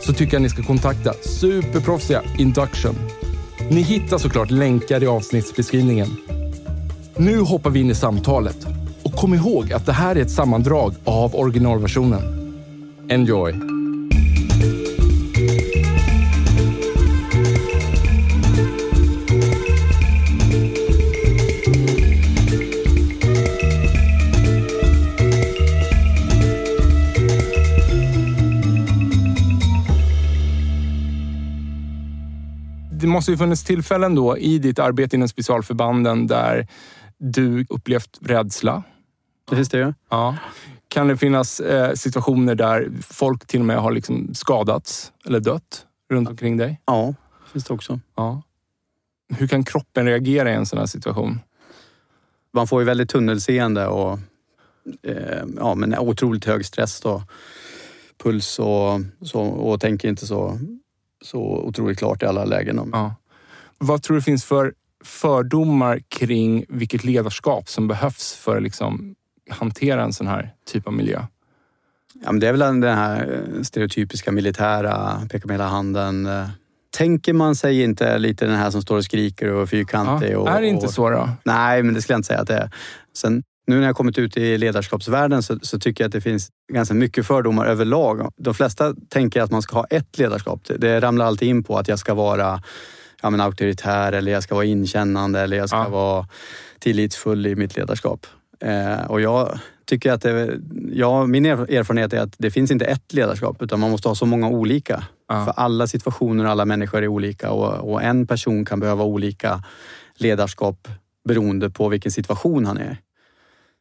[0.00, 2.94] så tycker jag ni ska kontakta superproffsiga Induction.
[3.70, 6.08] Ni hittar såklart länkar i avsnittsbeskrivningen.
[7.16, 8.66] Nu hoppar vi in i samtalet
[9.02, 12.22] och kom ihåg att det här är ett sammandrag av originalversionen.
[13.08, 13.79] Enjoy!
[33.20, 36.66] Måste ju funnits tillfällen då i ditt arbete inom specialförbanden där
[37.18, 38.82] du upplevt rädsla.
[39.50, 39.94] Precis det.
[40.10, 40.36] Ja.
[40.88, 45.86] Kan det finnas eh, situationer där folk till och med har liksom skadats eller dött
[46.10, 46.80] runt omkring dig?
[46.84, 47.14] Ja,
[47.52, 48.00] finns det också.
[48.16, 48.42] Ja.
[49.28, 51.40] Hur kan kroppen reagera i en sån här situation?
[52.54, 54.18] Man får ju väldigt tunnelseende och
[55.02, 57.22] eh, ja, men otroligt hög stress då.
[58.22, 60.58] Puls och, så, och tänker inte så,
[61.22, 62.90] så otroligt klart i alla lägen.
[62.92, 63.14] Ja.
[63.78, 69.14] Vad tror du finns för fördomar kring vilket ledarskap som behövs för att liksom
[69.50, 71.22] hantera en sån här typ av miljö?
[72.24, 76.28] Ja, men det är väl den här stereotypiska militära, peka med hela handen.
[76.96, 80.32] Tänker man sig inte lite den här som står och skriker och är fyrkantig?
[80.32, 81.28] Ja, och, är det inte och, så då?
[81.44, 82.70] Nej, men det skulle jag inte säga att det är.
[83.16, 86.48] Sen, nu när jag kommit ut i ledarskapsvärlden så, så, tycker jag att det finns
[86.72, 88.32] ganska mycket fördomar överlag.
[88.36, 90.60] De flesta tänker att man ska ha ett ledarskap.
[90.78, 92.62] Det, ramlar alltid in på att jag ska vara
[93.22, 95.88] ja, men auktoritär eller jag ska vara inkännande eller jag ska Ja.
[95.88, 96.26] vara
[96.78, 98.26] tillitsfull i mitt ledarskap.
[98.60, 100.58] Eh, och jag tycker att det,
[100.92, 104.14] ja, min erf- erfarenhet är att det finns inte ett ledarskap utan man måste ha
[104.14, 105.04] så många olika.
[105.28, 105.44] Ja.
[105.44, 109.62] För alla situationer och alla människor är olika och, och en person kan behöva olika
[110.16, 110.88] ledarskap
[111.28, 112.96] beroende på vilken situation han är.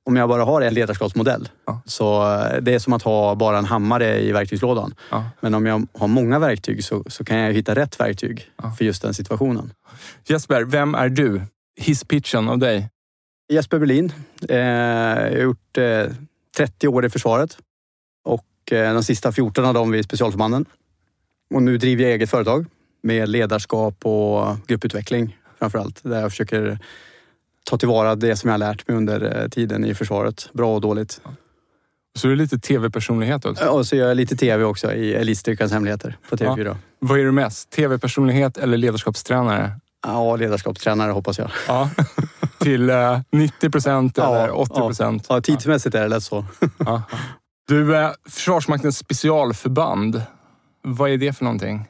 [0.10, 1.82] Om jag bara har en ledarskapsmodell Ja.
[1.86, 4.96] så eh, det är som att ha bara en hammare i verktygslådan.
[5.12, 5.30] Ja.
[5.40, 8.72] Men om jag har många verktyg så, så kan jag hitta rätt verktyg Ja.
[8.78, 9.74] för just den situationen.
[10.28, 11.42] Jesper, vem är du?
[11.80, 12.90] Hisspitchen av dig?
[13.54, 14.14] Jesper Berlin.
[14.50, 16.06] Eh, jag har gjort eh,
[16.58, 17.58] 30 år i försvaret
[18.26, 20.66] och eh, de sista 14 av dem vid specialförbanden.
[21.54, 22.66] Och nu driver jag eget företag
[23.04, 26.04] med ledarskap och grupputveckling framför allt.
[26.04, 26.80] Där jag försöker
[27.66, 30.50] ta tillvara det som jag har lärt mig under eh, tiden i försvaret.
[30.54, 31.22] Bra och dåligt.
[32.18, 33.66] Så är du lite tv-personlighet också.
[33.66, 36.78] Och så gör jag lite tv också i Elitstyrkans hemligheter på TV4.
[37.00, 37.70] Vad är du mest?
[37.70, 39.72] Tv-personlighet eller ledarskapstränare?
[40.08, 41.52] Ja, ledarskapstränare hoppas jag.
[41.68, 41.90] Ja.
[42.60, 45.26] Till eh, 90 procent eller 80 procent?
[45.30, 46.46] Ja, tidsmässigt är det lätt så.
[46.78, 47.04] Ja.
[47.68, 50.22] Du, eh, Försvarsmaktens specialförband.
[50.84, 51.86] Vad är det för någonting?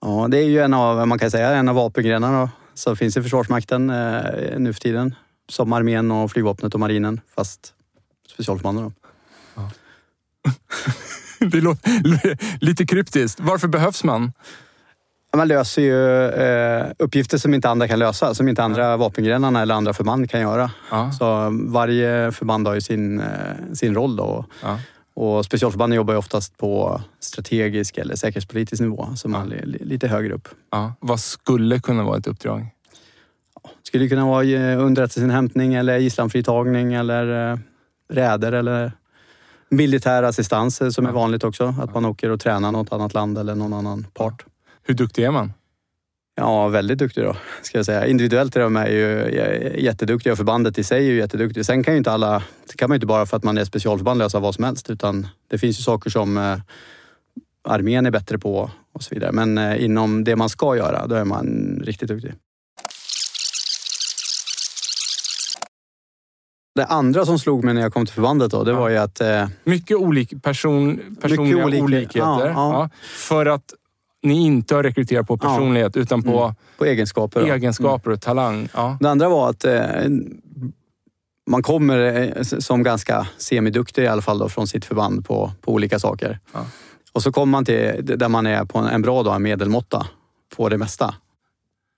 [0.00, 3.22] Ja, det är ju en av, man kan säga, en av vapengrenarna som finns i
[3.22, 5.14] Försvarsmakten eh, nu för tiden.
[5.48, 7.74] Som armén och flygvapnet och marinen, fast
[8.34, 8.84] specialförbanden.
[8.84, 8.92] Då.
[11.50, 13.40] Det låter lite kryptiskt.
[13.40, 14.32] Varför behövs man?
[15.32, 19.62] Ja, Man löser ju eh, uppgifter som inte andra kan lösa, som inte andra vapengrenarna
[19.62, 20.70] eller andra förband kan göra.
[20.90, 21.12] Ja.
[21.12, 23.26] Så varje förband har ju sin, eh,
[23.74, 24.44] sin roll då.
[24.62, 24.78] Ja.
[25.16, 30.08] Och specialförbanden jobbar ju oftast på strategisk eller säkerhetspolitisk nivå, som man är li- lite
[30.08, 30.48] högre upp.
[30.70, 30.92] Ja.
[31.00, 32.66] Vad skulle kunna vara ett uppdrag?
[33.82, 37.58] Skulle det kunna vara eh, underrättelseinhämtning eller gisslanfritagning eller eh,
[38.12, 38.92] räder eller
[39.68, 41.74] militär assistans som är vanligt också.
[41.80, 44.44] Att man åker och tränar något annat land eller någon annan part.
[44.82, 45.52] Hur duktig är man?
[46.36, 48.06] Ja, väldigt duktig då, ska jag säga.
[48.06, 51.66] Individuellt är de här ju eh, jätteduktiga och förbandet i sig är ju jätteduktigt.
[51.66, 53.64] Sen kan ju inte alla, det kan man ju inte bara för att man är
[53.64, 56.58] specialförband lösa vad som helst, utan det finns ju saker som eh,
[57.68, 59.32] armén är bättre på och så vidare.
[59.32, 62.34] Men eh, inom det man ska göra, då är man riktigt duktig.
[66.74, 68.78] Det andra som slog mig när jag kom till förbandet då, det Ja.
[68.80, 72.18] var ju att eh, Mycket olik person, personliga olik- olikheter.
[72.18, 72.90] ja, ja.
[73.14, 73.74] För att
[74.24, 75.48] ni inte har rekryterat på Ja.
[75.48, 76.54] personlighet utan på Mm.
[76.78, 77.40] På egenskaper.
[77.40, 78.68] egenskaper och talang.
[78.74, 78.96] Ja.
[79.00, 79.80] Det andra var att eh,
[81.50, 81.98] man kommer
[82.36, 86.38] eh, som ganska semiduktig i alla fall då, från sitt förband på, på olika saker.
[86.52, 86.66] Ja.
[87.12, 90.06] Och så kommer man till där man är på en, bra dag, en medelmåtta
[90.56, 91.14] på det mesta.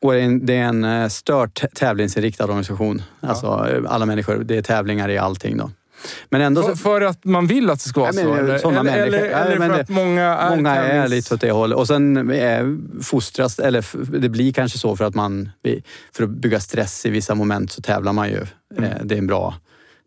[0.04, 3.02] Och det är en, det är en eh, stört tävlingsinriktad organisation.
[3.20, 5.70] Alltså eh, alla människor, det är tävlingar i allting då.
[6.30, 8.24] Men ändå För, så, för att man vill att det ska vara så?
[8.24, 9.30] men, Eller, sådana eller, eller, människor.
[9.30, 11.78] Ja, eller men för det- att många är Många är lite åt det hållet.
[11.78, 12.66] Och sen eh,
[13.02, 13.84] fostras, eller
[14.18, 15.50] det blir kanske så för att man,
[16.16, 18.46] för att bygga stress i vissa moment så tävlar man ju.
[18.78, 18.84] Mm.
[18.90, 19.54] Eh, Det är en bra,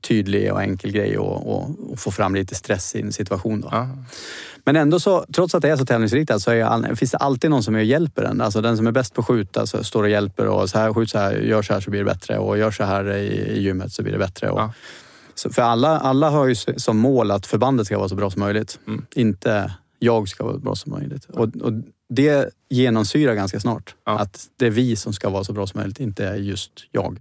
[0.08, 3.62] tydlig och enkel grej att och, och få fram lite stress i en situation.
[3.62, 3.70] Då.
[3.72, 3.90] Ja.
[4.66, 7.64] Men ändå så, trots att det är så tävlingsriktat så all, finns det alltid någon
[7.64, 8.42] som är och hjälper en.
[8.42, 10.94] Alltså den som är bäst på att skjuta så står och hjälper och så här,
[10.94, 13.28] skjut så här, gör så här så blir det bättre och gör så här i,
[13.28, 14.50] i gymmet så blir det bättre.
[14.50, 14.74] Och, Ja.
[15.52, 18.80] För alla, alla har ju som mål att förbandet ska vara så bra som möjligt.
[18.88, 19.06] Mm.
[19.16, 21.26] Inte jag ska vara så bra som möjligt.
[21.26, 21.74] Och, och
[22.10, 23.96] det genomsyrar ganska snart.
[24.06, 24.20] Ja.
[24.20, 27.20] Att det är vi som ska vara så bra som möjligt, inte just jag.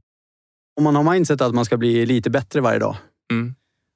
[0.77, 2.97] Om man har mindset att man ska bli lite bättre varje dag,
[3.31, 3.55] Mm.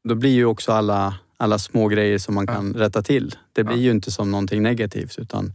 [0.08, 2.54] då blir ju också alla, alla små grejer som man Ja.
[2.54, 3.34] kan rätta till.
[3.52, 3.82] Det blir Ja.
[3.82, 5.52] ju inte som någonting negativt utan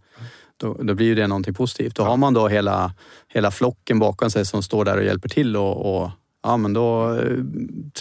[0.57, 1.95] då, då blir ju det någonting positivt.
[1.95, 2.07] Då Ja.
[2.07, 2.93] har man då hela,
[3.27, 6.11] hela flocken bakom sig som står där och hjälper till och, och
[6.43, 7.37] ja men då eh,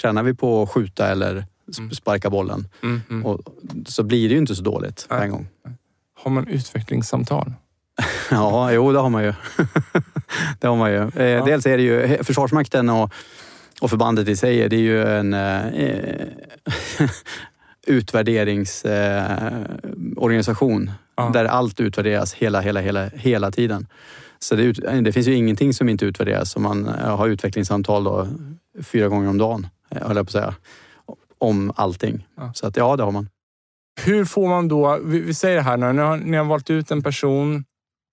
[0.01, 1.35] tränar vi på att skjuta eller
[1.69, 1.91] sp- Mm.
[1.91, 2.69] sparka bollen.
[2.83, 3.01] Mm.
[3.11, 3.27] Mm.
[3.27, 3.41] Och
[3.87, 5.25] så blir det ju inte så dåligt på Nej.
[5.25, 5.49] en gång.
[6.23, 7.53] Har man utvecklingssamtal?
[8.31, 9.33] Ja, jo det har man ju.
[10.61, 10.99] det har man ju.
[10.99, 13.13] Eh, Dels är det ju Försvarsmakten och,
[13.81, 16.27] och förbandet i sig, det är ju en eh,
[19.97, 21.31] utvärderingsorganisation Ja.
[21.33, 23.87] där allt utvärderas hela, hela, hela, hela tiden.
[24.47, 26.57] Så det, ut, det finns ju ingenting som inte utvärderas.
[26.57, 28.29] Om man eh, har utvecklingssamtal då,
[28.83, 30.55] fyra gånger om dagen, eh, höll jag på att säga,
[31.39, 32.27] om allting.
[32.37, 32.53] Ja.
[32.55, 33.29] Så att ja, det har man.
[34.01, 36.91] Hur får man då, vi, vi säger här nu, ni har, ni har valt ut
[36.91, 37.65] en person,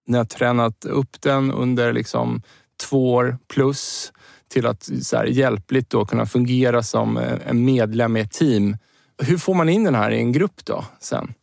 [0.07, 2.41] ni har tränat upp den under liksom
[2.89, 4.13] två år plus
[4.47, 8.77] till att så här, hjälpligt då kunna fungera som eh, en medlem i ett team.
[9.23, 11.33] Hur får man in den här i en grupp då sen?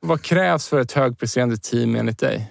[0.00, 2.50] Vad krävs för ett högpresterande team enligt dig?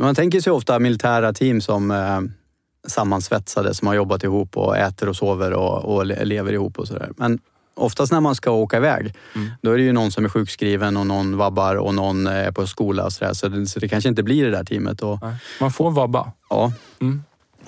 [0.00, 2.20] Man tänker sig ofta militära team som eh,
[2.88, 6.88] sammansvetsade som har jobbat ihop och äter och sover och, och le- lever ihop och
[6.88, 7.10] sådär.
[7.16, 7.38] Men
[7.74, 9.48] oftast när man ska åka iväg, Mm.
[9.62, 12.52] då är det ju någon som är sjukskriven och någon vabbar och någon eh, är
[12.52, 13.32] på skola och sådär.
[13.32, 15.02] Så det, så det kanske inte blir det där teamet.
[15.02, 15.18] Och.
[15.60, 16.32] Man får vabba.
[16.50, 16.72] ja.
[17.00, 17.22] Mm.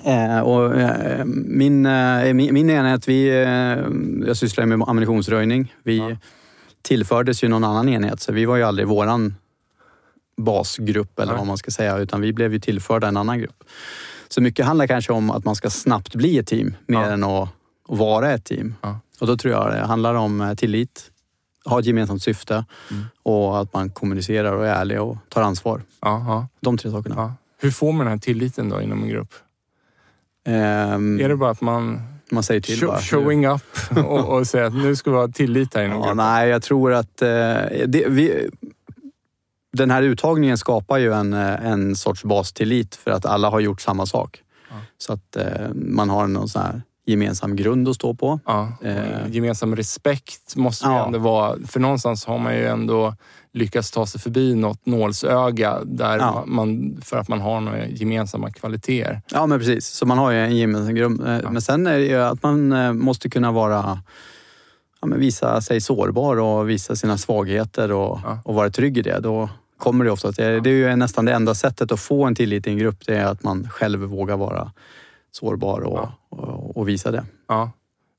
[0.05, 5.75] Eh, och, eh, min, eh, min, min enhet, vi, eh, jag sysslar med ammunitionsröjning.
[5.85, 6.17] Vi Ja.
[6.83, 9.35] tillfördes ju någon annan enhet, så vi var ju aldrig våran
[10.37, 11.39] basgrupp eller Nej.
[11.39, 13.65] vad man ska säga, utan vi blev ju tillförda en annan grupp.
[14.29, 17.07] Så mycket handlar kanske om att man ska snabbt bli ett team, mer Ja.
[17.07, 17.49] än att,
[17.89, 18.75] att vara ett team.
[18.83, 19.01] Ja.
[19.21, 21.11] Och då tror jag det handlar om eh, tillit,
[21.65, 23.05] ha ett gemensamt syfte Mm.
[23.23, 25.83] och att man kommunicerar och är ärlig och tar ansvar.
[26.01, 27.15] Ja, ja, De tre sakerna.
[27.19, 27.35] ja.
[27.61, 29.35] Hur får man den här tilliten då inom en grupp?
[30.47, 32.01] Ehm, Är det bara att man
[32.31, 32.99] man säger till bara.
[32.99, 33.63] showing up
[33.97, 36.17] och, och säger att nu ska vi ha tillit här inom Ja, gruppen?
[36.17, 37.29] nej, jag tror att eh,
[37.87, 38.49] det, vi,
[39.73, 43.81] den här uttagningen skapar ju en, eh, en sorts bastillit för att alla har gjort
[43.81, 44.43] samma sak.
[44.71, 44.77] Ja.
[44.99, 48.41] Så att eh, man har någon sån här gemensam grund att stå på.
[48.47, 49.29] Ja, Eh.
[49.29, 51.07] gemensam respekt måste ju Ja.
[51.07, 51.57] ändå vara...
[51.67, 53.15] För någonstans har man ju ändå
[53.53, 56.45] lyckats ta sig förbi något nålsöga där Ja.
[56.47, 59.23] man, för att man har några gemensamma kvaliteter.
[59.33, 59.87] Ja, men precis.
[59.87, 61.21] Så man har ju en gemensam grund.
[61.29, 61.51] Eh.
[61.51, 64.03] Men sen är det ju att man måste kunna vara
[65.01, 69.21] ja, men visa sig sårbar och visa sina svagheter och, och vara trygg i det.
[69.21, 69.51] Då
[69.83, 72.35] kommer det ofta att det, det är ju nästan det enda sättet att få en
[72.35, 73.07] tillit i en grupp.
[73.07, 74.73] Det är att man själv vågar vara
[75.31, 76.13] sårbar och, Ja.
[76.29, 77.25] och, och visa det.
[77.49, 77.71] Ja.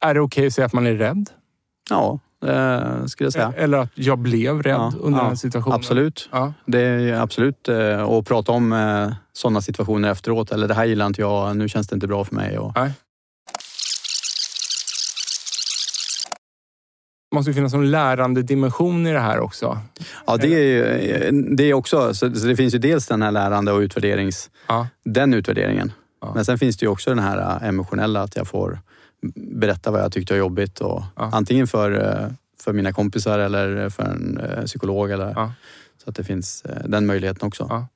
[0.02, 1.30] Är det okej att säga att man är rädd?
[1.90, 3.54] Ja, det skulle jag säga.
[3.58, 5.76] Eller att jag blev rädd Ja, under ja, den här situationen?
[5.76, 6.30] Absolut.
[6.32, 6.54] Ja.
[6.66, 10.52] Det är absolut eh, att prata om eh, sådana situationer efteråt.
[10.52, 12.58] Eller det här gillar inte jag, nu känns det inte bra för mig.
[12.58, 12.92] Och, Nej.
[17.34, 19.78] Måste ju finnas en lärande dimension i det här också.
[20.28, 23.72] Ja, det är, ju- det är också, så det finns ju dels den här lärande
[23.72, 24.88] och utvärderings, Ja.
[25.06, 25.92] den utvärderingen.
[26.22, 26.32] Ja.
[26.36, 28.80] Men sen finns det ju också den här äh, emotionella, att jag får
[29.36, 30.80] berätta vad jag tyckte var jobbigt.
[30.82, 31.30] Och Ja.
[31.34, 31.92] Antingen för,
[32.24, 32.30] äh,
[32.64, 35.12] för mina kompisar eller för en äh, psykolog.
[35.12, 35.34] Eller.
[36.04, 37.88] Så att det finns den möjligheten också.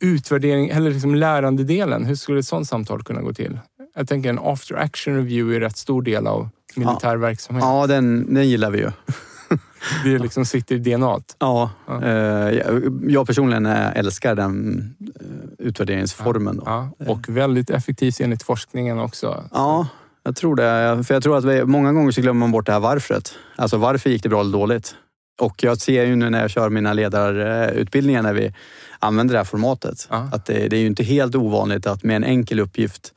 [0.00, 3.58] Utvärdering, eller liksom lärandedelen, hur skulle ett sådant samtal kunna gå till?
[3.96, 7.64] Jag tänker en after action review är rätt stor del av militär verksamhet.
[7.64, 8.90] Ja, den, den gillar vi ju.
[10.04, 11.20] Det liksom sitter i DNA.
[11.38, 12.02] Ja, Ja.
[12.04, 12.10] eh,
[12.58, 14.78] jag- jag personligen äh, älskar den
[15.20, 16.60] äh, utvärderingsformen.
[16.64, 19.44] Ja, och väldigt effektivt enligt forskningen också.
[19.52, 19.88] Ja,
[20.22, 21.04] jag tror det.
[21.04, 23.32] För jag tror att vi, många gånger så glömmer man bort det här varföret.
[23.56, 24.94] Alltså varför gick det bra eller dåligt?
[25.40, 28.54] Och jag ser ju nu när jag kör mina ledarutbildningar när vi
[28.98, 30.06] använder det här formatet.
[30.10, 30.28] Ja.
[30.32, 33.12] Att det, det är ju inte helt ovanligt att med en enkel uppgift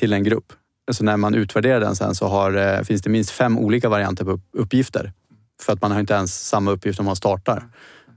[0.00, 0.52] till en grupp.
[0.92, 4.24] Så när man utvärderar den sen så har, eh, finns det minst fem olika varianter
[4.24, 5.12] på upp- uppgifter.
[5.62, 7.68] För att man har inte ens samma uppgift när man startar.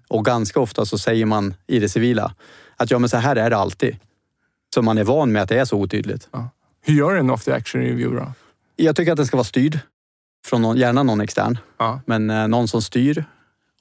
[0.09, 2.33] Och ganska ofta så säger man i det civila
[2.77, 3.97] att ja men så här är det alltid.
[4.73, 6.29] Så man är van med att det är så otydligt.
[6.81, 8.33] Hur gör en after action review då?
[8.75, 9.79] Jag tycker att den ska vara styrd.
[10.45, 11.57] Från någon, gärna någon extern.
[11.79, 11.99] Ja.
[12.05, 13.25] Men eh, någon som styr.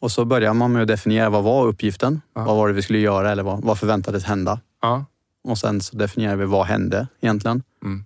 [0.01, 2.21] Och så börjar man med att definiera vad var uppgiften?
[2.35, 2.45] Ja.
[2.45, 4.61] Vad var det vi skulle göra eller vad, vad förväntades hända?
[4.83, 5.05] Ja.
[5.45, 7.63] Och sen så definierar vi vad hände egentligen?
[7.83, 8.05] Mm.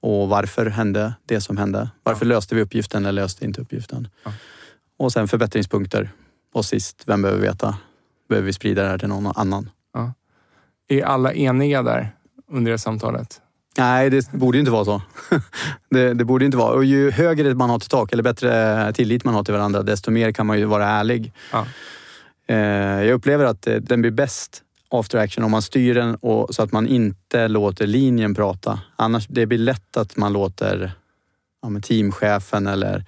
[0.00, 1.90] Och varför hände det som hände?
[2.02, 4.08] Varför löste vi uppgiften eller löste inte uppgiften?
[4.24, 4.32] Ja.
[4.98, 6.10] Och sen förbättringspunkter.
[6.52, 7.76] Och sist, vem behöver veta?
[8.28, 9.70] Behöver vi sprida det här till någon annan?
[10.90, 12.10] Är alla eniga där
[12.48, 13.40] under det samtalet?
[13.78, 15.02] Nej, det borde inte vara så.
[15.90, 16.72] det, det borde inte vara.
[16.72, 20.10] Och ju högre man har till tak eller bättre tillit man har till varandra, desto
[20.10, 21.32] mer kan man ju vara ärlig.
[21.52, 21.66] Ja.
[22.46, 22.56] Eh,
[23.04, 26.62] jag upplever att eh, den blir bäst after action om man styr den och, så
[26.62, 28.80] att man inte låter linjen prata.
[28.96, 30.92] Annars det blir lätt att man låter
[31.62, 33.04] ja, teamchefen eller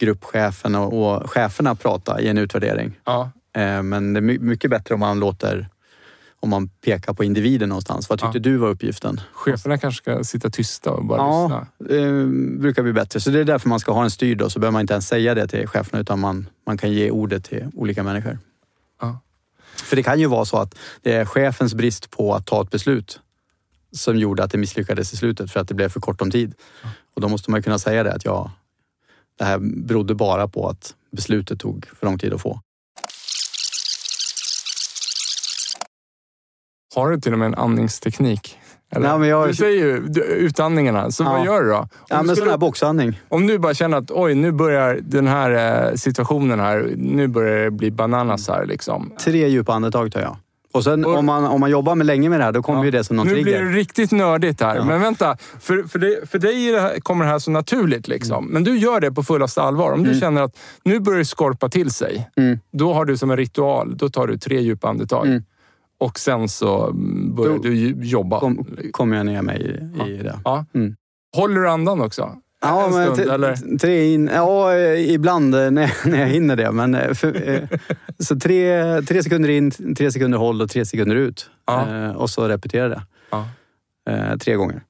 [0.00, 2.98] gruppchefen och, och cheferna prata i en utvärdering.
[3.04, 3.30] Ja.
[3.56, 5.68] Eh, men det är my- mycket bättre om man låter
[6.42, 8.08] om man pekar på individen någonstans.
[8.08, 8.42] Vad tyckte Ja.
[8.42, 9.20] du var uppgiften?
[9.32, 11.96] Cheferna kanske ska sitta tysta och bara Ja, lyssna.
[11.98, 12.26] eh,
[12.60, 13.20] brukar bli bättre.
[13.20, 15.08] Så det är därför man ska ha en styrd då, så behöver man inte ens
[15.08, 18.38] säga det till cheferna utan man, man kan ge ordet till olika människor.
[19.00, 19.20] Ja.
[19.90, 22.70] För det kan ju vara så att det är chefens brist på att ta ett
[22.70, 23.20] beslut
[23.92, 26.54] som gjorde att det misslyckades i slutet för att det blev för kort om tid.
[27.14, 28.52] Och då måste man ju kunna säga det att ja,
[29.38, 32.60] det här berodde bara på att beslutet tog för lång tid att få.
[36.94, 38.58] Har du till och med en andningsteknik?
[38.98, 41.32] Nej, men jag- Du säger ju du- utandningarna, så Ja.
[41.32, 41.76] vad gör du då?
[41.76, 43.20] Om, Ja, du men sån skulle, här boxandning.
[43.28, 45.50] om du bara känner att oj, nu börjar den här
[45.90, 49.12] eh, situationen här, nu börjar det bli bananas här liksom.
[49.24, 50.36] Tre djupa andetag tar jag.
[50.72, 52.78] Och sen Och- om, man, om man jobbar med länge med det här, då kommer
[52.78, 52.84] Ja.
[52.84, 53.44] ju det som någon nu trigger.
[53.44, 54.76] blir det riktigt nördigt här.
[54.76, 54.84] Ja.
[54.84, 58.08] Men vänta, för, för, dig, för dig det här, kommer det här så naturligt.
[58.08, 58.46] Liksom.
[58.46, 59.92] Men du gör det på fullaste allvar.
[59.92, 60.20] Om du Mm.
[60.20, 62.58] känner att nu börjar det skorpa till sig, Mm.
[62.72, 65.42] då har du som en ritual, då tar du tre djupa andetag.
[66.00, 67.74] Och sen så mm, börjar Då du
[68.06, 68.40] jobba.
[68.40, 70.38] Kom, kommer jag ner mig i, i det.
[70.44, 70.64] Ja.
[70.74, 70.96] Mm.
[71.36, 72.36] Håller du andan också?
[72.60, 73.78] Ja, en men stund, eller?
[73.78, 76.72] tre in, ja, eh, ibland eh, när, när jag hinner det.
[76.72, 77.68] Men eh, för,
[78.18, 81.50] så tre, tre sekunder in, tre sekunder håll och tre sekunder ut.
[81.66, 82.14] Ja.
[82.14, 83.02] Och så repetera det.
[83.30, 83.48] Ja.
[84.40, 84.82] Tre gånger.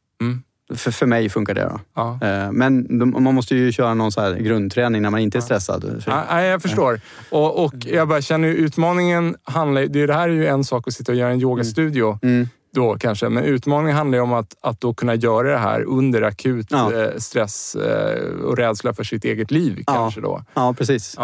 [0.71, 0.77] Mm.
[0.79, 1.63] För, för mig funkar det.
[1.65, 1.81] Då.
[1.97, 2.19] Ja.
[2.23, 5.43] Eh, men de, man måste ju köra någon så här grundträning när man inte är
[5.43, 5.83] stressad.
[6.05, 7.01] För, Ja, Nej, jag förstår.
[7.31, 10.95] Och, och jag bara känner utmaningen handlar det, det här är ju en sak att
[10.95, 13.29] sitta och göra en yogastudio mm, då kanske.
[13.29, 16.93] Men utmaningen handlar ju om att, att då kunna göra det här under akut Ja.
[16.93, 20.45] eh, stress eh, och rädsla för sitt eget liv kanske då.
[20.55, 21.17] ja, precis.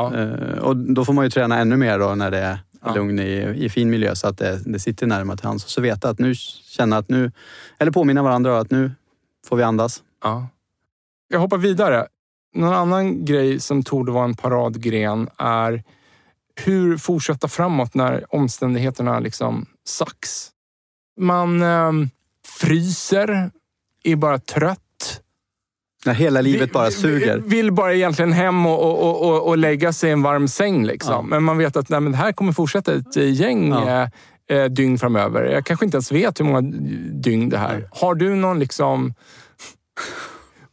[0.60, 2.94] Och då får man ju träna ännu mer då när det är Ja.
[2.94, 5.64] lugn i, i fin miljö så att det, det sitter närmare till hands.
[5.64, 6.34] Och så veta att nu
[6.68, 7.32] känna att nu,
[7.78, 8.90] eller påminna varandra att nu
[9.46, 10.02] får vi andas.
[10.22, 10.46] Ja.
[11.28, 12.06] Jag hoppar vidare.
[12.54, 15.82] Någon annan grej som torde vara en paradgren är
[16.64, 20.50] hur fortsätta framåt när omständigheterna liksom sax.
[21.20, 21.92] Man eh,
[22.60, 23.50] fryser,
[24.04, 24.80] är bara trött.
[26.04, 27.38] När hela livet bara suger.
[27.38, 30.86] Vill, bara egentligen hem och, och, och, och, lägga sig i en varm säng.
[30.86, 31.12] Liksom.
[31.12, 31.22] Ja.
[31.22, 34.10] Men man vet att nej, det här kommer fortsätta ett eh, gäng Ja.
[34.50, 35.44] Eh, dygn framöver.
[35.44, 36.60] Jag kanske inte ens vet hur många
[37.12, 37.74] dygn det här.
[37.78, 37.88] Nej.
[37.90, 39.14] Har du någon liksom...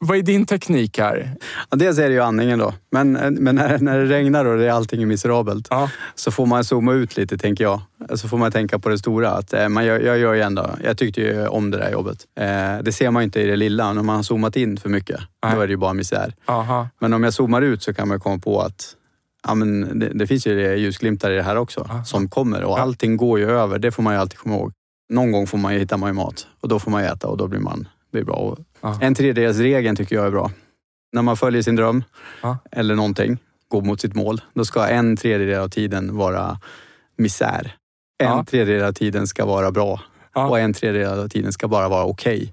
[0.06, 1.36] Vad är din teknik här?
[1.70, 2.74] Ja, dels är det ju andningen då.
[2.92, 5.90] Men, men när, när det regnar och det är allting är miserabelt Ja.
[6.16, 7.82] så får man zooma ut lite, tänker jag.
[8.16, 9.32] Så får man tänka på det stora.
[9.32, 12.18] Att, eh, man gör, jag gör ju ändå, jag tyckte ju om det där jobbet.
[12.40, 13.94] Eh, det ser man ju inte i det lilla.
[13.94, 15.56] När man har zoomat in för mycket, Nej.
[15.56, 16.34] då är det ju bara misär.
[16.46, 16.88] Aha.
[17.00, 18.96] Men om jag zoomar ut så kan man komma på att
[19.48, 22.04] ja, men det, det finns ju ljusglimtar i det här också Aha.
[22.04, 22.64] som kommer.
[22.64, 22.82] Och Ja.
[22.82, 24.72] allting går ju över, det får man ju alltid komma ihåg.
[25.10, 27.38] Någon gång får man ju, hittar man ju mat och då får man äta och
[27.38, 28.36] då blir man blir bra.
[28.36, 28.98] Och Ja.
[29.02, 30.52] en tredjedelsregeln tycker jag är bra.
[31.14, 32.04] När man följer sin dröm
[32.42, 32.58] Ja.
[32.72, 36.60] eller någonting, går mot sitt mål, då ska en tredjedel av tiden vara
[37.18, 37.76] misär.
[38.24, 40.02] En tredjedel av tiden ska vara bra
[40.36, 42.53] och en tredjedel av tiden ska bara vara okej.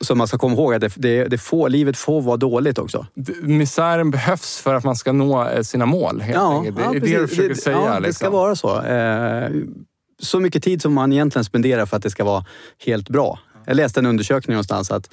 [0.00, 3.06] Så man ska komma ihåg att det, det, det får, livet får vara dåligt också.
[3.42, 6.20] Misären behövs för att man ska nå eh, sina mål.
[6.20, 6.76] Helt enkelt.
[6.76, 7.76] Det är det du försöker Det- säga.
[7.76, 8.12] Ja, det liksom.
[8.14, 8.82] ska vara så.
[8.82, 9.50] Eh,
[10.22, 12.44] så mycket tid som man egentligen spenderar för att det ska vara
[12.84, 13.38] helt bra.
[13.66, 15.10] Jag läste en undersökning någonstans att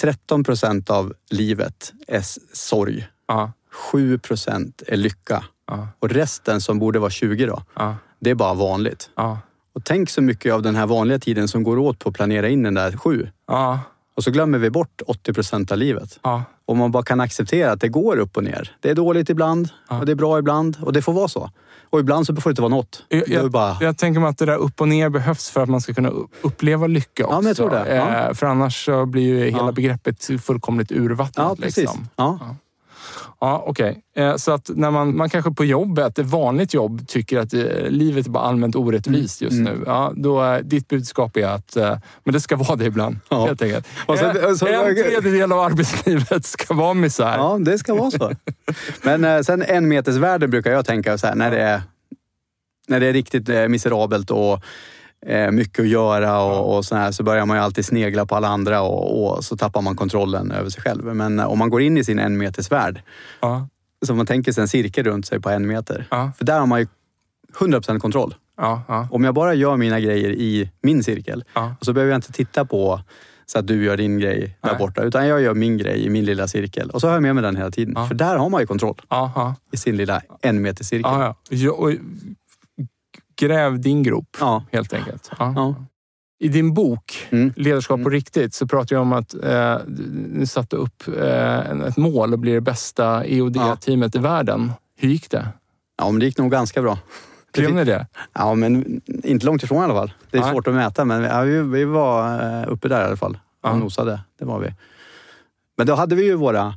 [0.00, 2.22] 13 procent av livet är
[2.56, 3.08] sorg.
[3.28, 5.44] Ja, 7 procent är lycka.
[5.66, 9.10] ja, Och resten som borde vara 20 då, ja, det är bara vanligt.
[9.16, 9.38] ja,
[9.76, 12.48] Och tänk så mycket av den här vanliga tiden som går åt på att planera
[12.48, 13.28] in den där 7.
[13.48, 13.80] ja,
[14.16, 16.18] Och så glömmer vi bort 80 procent av livet.
[16.22, 16.42] ja.
[16.68, 18.76] Och man bara kan acceptera att det går upp och ner.
[18.80, 19.98] Det är dåligt ibland Ja.
[19.98, 21.50] och det är bra ibland och det får vara så.
[21.90, 23.04] Och ibland så får det inte vara något.
[23.08, 23.76] Jag, jag, bara...
[23.80, 26.10] jag tänker mig att det där upp och ner behövs för att man ska kunna
[26.42, 27.34] uppleva lycka också.
[27.36, 27.94] Ja, men jag tror det.
[27.96, 28.28] Ja.
[28.28, 31.46] Eh, För annars så blir ju hela begreppet fullkomligt urvattnat.
[31.58, 31.76] Ja, precis.
[31.76, 32.08] Liksom.
[32.16, 32.56] Ja.
[33.40, 34.02] Ja, okej.
[34.16, 37.60] Eh, Så att när man, man kanske på jobbet, ett vanligt jobb, tycker att eh,
[37.88, 39.64] livet är bara allmänt orättvist just Mm.
[39.78, 39.82] nu.
[39.86, 43.46] Ja, då, ditt budskap är att eh, men det ska vara det ibland, Ja.
[43.46, 43.86] helt enkelt.
[44.18, 47.36] Sen- så- en tredjedel av arbetslivet ska vara misär.
[47.36, 48.32] ja, det ska vara så.
[49.02, 51.82] Men sen en meters värde brukar jag tänka så här, när det är,
[52.88, 54.60] när det är riktigt miserabelt och
[55.26, 58.34] eh, mycket att göra och, och så här, så börjar man ju alltid snegla på
[58.36, 61.04] alla andra och, och så tappar man kontrollen över sig själv.
[61.04, 63.02] Men eh, om man går in i sin en meters värld,
[63.40, 63.68] Ja,
[64.06, 66.06] så man tänker sig en cirkel runt sig på en meter.
[66.10, 66.86] ja, För där har man ju
[67.58, 68.34] 100% kontroll.
[68.88, 71.44] ja, Om jag bara gör mina grejer i min cirkel,
[71.80, 73.00] så behöver jag inte titta på
[73.46, 74.78] så att du gör din grej där Nej.
[74.78, 76.90] borta, utan jag gör min grej i min lilla cirkel.
[76.90, 77.94] Och så har jag med mig den hela tiden.
[77.96, 78.06] Ja.
[78.06, 79.54] För där har man ju kontroll ja.
[79.72, 81.12] i sin lilla en meter cirkel.
[81.12, 81.90] ja, ja.
[83.40, 84.64] Ja, och Gräv din grop, Ja.
[84.72, 85.30] helt enkelt.
[85.38, 85.52] Ja.
[85.56, 85.74] Ja.
[86.38, 87.52] I din bok Mm.
[87.56, 88.12] Ledarskap på Mm.
[88.12, 89.76] riktigt så pratar jag om att eh,
[90.32, 94.72] ni satte upp eh, ett mål att bli det bästa EOD-teamet i världen.
[94.98, 95.48] Hur gick det?
[95.98, 96.98] ja, men det gick nog ganska bra.
[97.52, 98.06] Blev ni det?
[98.32, 100.12] Ja, men inte långt ifrån i alla fall.
[100.30, 100.50] Det är Nej.
[100.52, 103.38] svårt att mäta, men ja, vi, vi var eh, uppe där i alla fall.
[103.62, 103.70] Ja.
[103.70, 104.74] Och nosade, det var vi.
[105.76, 106.74] Men då hade vi ju våra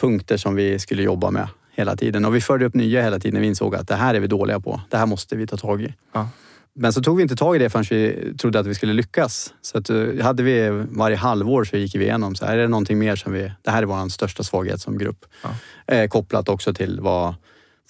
[0.00, 2.24] punkter som vi skulle jobba med hela tiden.
[2.24, 3.40] Och vi förde upp nya hela tiden.
[3.40, 4.80] Vi insåg att det här är vi dåliga på.
[4.90, 5.94] Det här måste vi ta tag i.
[6.12, 6.28] Ja.
[6.74, 9.54] Men så tog vi inte tag i det förrän vi trodde att vi skulle lyckas.
[9.62, 12.34] Så att, eh, hade vi varje halvår så gick vi igenom.
[12.34, 13.52] Så här, är det någonting mer som vi...
[13.62, 15.24] Det här är vår största svaghet som grupp.
[15.42, 15.94] Ja.
[15.94, 17.34] Eh, kopplat också till vad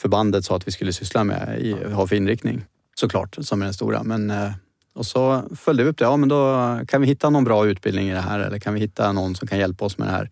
[0.00, 2.64] förbandet sa att vi skulle syssla med, i, ha för inriktning.
[2.95, 4.02] Såklart, som är den stora.
[4.02, 4.50] Men, eh,
[4.95, 6.04] och så följde vi upp det.
[6.04, 8.81] Ja, men då kan vi hitta någon bra utbildning i det här eller kan vi
[8.81, 10.31] hitta någon som kan hjälpa oss med det här?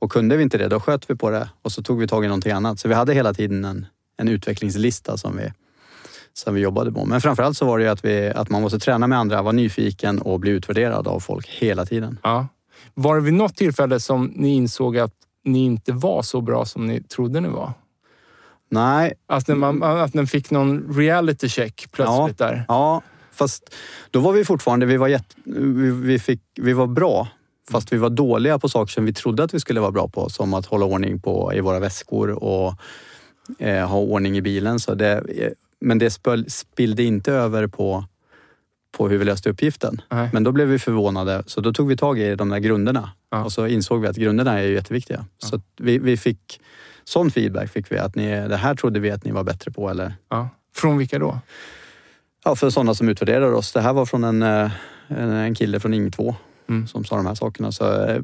[0.00, 2.24] Och kunde vi inte det, då sköt vi på det och så tog vi tag
[2.24, 2.80] i någonting annat.
[2.80, 3.86] Så vi hade hela tiden en,
[4.16, 5.52] en utvecklingslista som vi,
[6.32, 7.04] som vi jobbade på.
[7.04, 10.18] Men framförallt så var det att, vi, att man måste träna med andra, vara nyfiken
[10.18, 12.18] och bli utvärderad av folk hela tiden.
[12.22, 12.48] Ja.
[12.94, 15.12] Var det vid något tillfälle som ni insåg att
[15.44, 17.72] ni inte var så bra som ni trodde ni var?
[18.70, 22.64] Nej, Att den, man, att den fick någon reality check plötsligt där?
[22.68, 23.74] Ja, fast
[24.10, 27.28] då var vi fortfarande, vi var, jätt, vi, vi, fick, vi var bra.
[27.70, 30.28] Fast vi var dåliga på saker som vi trodde att vi skulle vara bra på.
[30.28, 32.74] Som att hålla ordning på, i våra väskor och
[33.58, 34.80] eh, ha ordning i bilen.
[34.80, 38.04] Så det, eh, men det spöl, spillde inte över på,
[38.96, 40.02] på hur vi löste uppgiften.
[40.08, 40.30] Nej.
[40.32, 43.10] Men då blev vi förvånade, så då tog vi tag i de där grunderna.
[43.30, 43.44] Ja.
[43.44, 45.24] Och så insåg vi att grunderna är ju jätteviktiga.
[45.38, 46.60] Så att vi, vi fick
[47.04, 49.90] sån feedback fick vi, att ni, det här trodde vi att ni var bättre på.
[49.90, 50.48] Eller, Ja.
[50.74, 51.38] Från vilka då?
[52.44, 53.72] Ja, för sådana som utvärderar oss.
[53.72, 54.70] Det här var från en, eh,
[55.08, 56.34] en, en kille från Ing 2
[56.70, 56.86] Mm.
[56.86, 57.72] som sa de här sakerna.
[57.72, 58.20] Så, eh,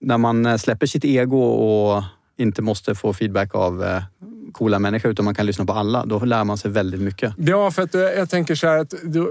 [0.00, 2.02] när man eh, släpper sitt ego och
[2.36, 4.02] inte måste få feedback av eh,
[4.52, 7.34] coola människor utan man kan lyssna på alla, då lär man sig väldigt mycket.
[7.38, 9.30] Ja, för att jag tänker så här att då,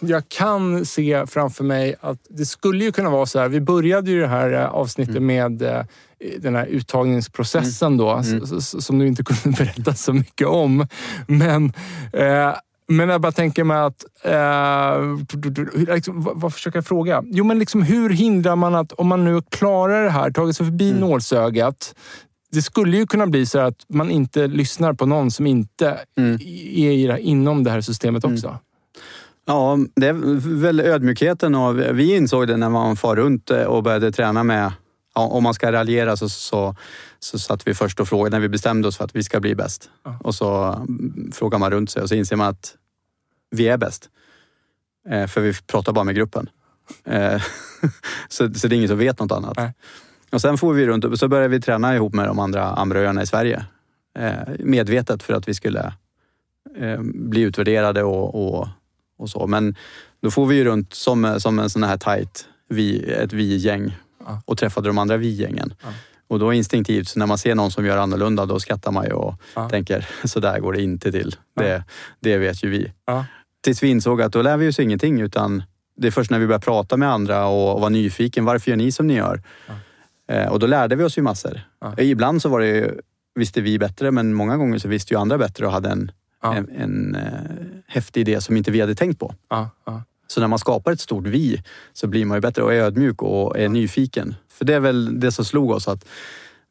[0.00, 3.48] jag kan se framför mig att det skulle ju kunna vara så här.
[3.48, 5.26] Vi började ju det här avsnittet Mm.
[5.26, 5.84] med
[6.38, 8.42] den här uttagningsprocessen då, Mm.
[8.42, 10.86] s- s- som du inte kunde berätta så mycket om.
[11.26, 11.72] Men
[12.12, 12.54] eh,
[12.88, 14.04] men jag bara tänker mig att...
[14.22, 17.22] Eh, liksom, vad, vad försöker jag fråga?
[17.26, 20.66] Jo, men liksom, hur hindrar man att om man nu klarar det här, tagit sig
[20.66, 21.00] förbi Mm.
[21.00, 21.94] nålsögat.
[22.52, 26.38] Det skulle ju kunna bli så att man inte lyssnar på någon som inte Mm.
[26.76, 28.34] är inom det här systemet Mm.
[28.36, 28.58] också.
[29.46, 30.12] Ja, det är
[30.60, 34.72] väl ödmjukheten och vi insåg det när man far runt eh, och började träna med
[35.14, 36.76] Ja, om man ska raljera så, så,
[37.20, 39.54] så satt vi först och frågade när vi bestämde oss för att vi ska bli
[39.54, 39.90] bäst.
[40.04, 40.18] Ja.
[40.24, 42.74] Och så mm, frågar man runt sig och så inser man att
[43.50, 44.10] vi är bäst.
[45.08, 46.50] Eh, för vi pratar bara med gruppen.
[47.04, 47.42] Eh,
[48.28, 49.56] så, så det är ingen som vet något annat.
[49.56, 49.74] Nej.
[50.32, 53.22] Och sen får vi runt och så började vi träna ihop med de andra Amröarna
[53.22, 53.66] i Sverige.
[54.18, 55.92] Eh, medvetet för att vi skulle
[56.76, 58.68] eh, bli utvärderade och, och,
[59.18, 59.46] och så.
[59.46, 59.76] Men
[60.22, 63.96] då får vi ju runt som, som en sån här tight vi, ett vi-gäng
[64.28, 64.42] Ja.
[64.44, 65.74] och träffade de andra vi-gängen.
[65.82, 65.88] Ja.
[66.28, 69.12] Och då instinktivt, så när man ser någon som gör annorlunda, då skrattar man ju
[69.12, 69.68] och Ja.
[69.68, 71.34] tänker, så där går det inte till.
[71.54, 71.62] Ja.
[71.62, 71.84] Det,
[72.20, 72.92] det vet ju vi.
[73.06, 73.24] Ja.
[73.64, 75.62] Tills vi insåg att då lär vi oss ingenting, utan
[75.96, 78.44] det är först när vi börjar prata med andra och, och vara nyfiken.
[78.44, 79.42] Varför gör ni som ni gör?
[80.28, 81.60] Eh, och då lärde vi oss ju massor.
[81.98, 83.00] Eh, Ibland så var det ju,
[83.34, 86.10] visste vi bättre, men många gånger så visste ju andra bättre och hade en,
[86.56, 87.22] en, en eh,
[87.86, 89.34] häftig idé som inte vi hade tänkt på.
[90.26, 91.62] Så när man skapar ett stort vi
[91.92, 94.34] så blir man ju bättre och är ödmjuk och är nyfiken.
[94.58, 96.04] För det är väl det som slog oss att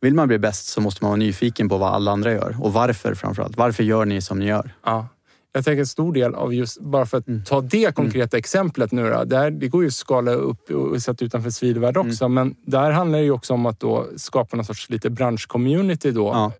[0.01, 2.73] vill man bli bäst så måste man vara nyfiken på vad alla andra gör och
[2.73, 3.57] varför framförallt.
[3.57, 4.71] Varför gör ni som ni gör?
[4.85, 5.07] Ja.
[5.53, 7.43] jag tänker en stor del av just, bara för att Mm.
[7.43, 9.23] ta det konkreta exemplet nu då.
[9.23, 12.25] Där, det går ju att skala upp och sätta utanför Svidvärd också.
[12.25, 12.33] Mm.
[12.33, 16.27] Men där handlar det ju också om att då skapa någon sorts lite branschcommunity då.
[16.27, 16.51] Ja.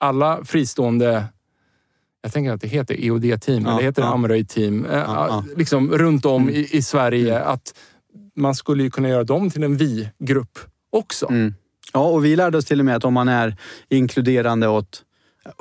[0.00, 1.24] Alla fristående
[2.22, 4.14] jag tänker att det heter EOD-team, Ja, eller heter det ja.
[4.14, 4.84] Amröj-team?
[4.86, 5.44] Eh, Ja, ja.
[5.56, 6.54] Liksom runt om Mm.
[6.54, 7.40] i, i Sverige.
[7.40, 7.74] Att
[8.36, 10.58] man skulle ju kunna göra dem till en vi-grupp
[10.92, 11.26] också.
[11.30, 11.54] Mm.
[11.92, 13.56] Ja, och vi lärde oss till och med att om man är
[13.88, 15.02] inkluderande åt